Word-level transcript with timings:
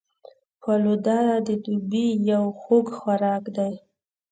فالوده 0.61 1.19
د 1.47 1.49
دوبي 1.65 2.07
یو 2.31 2.43
خوږ 2.61 2.85
خوراک 2.97 3.43
دی 3.57 3.73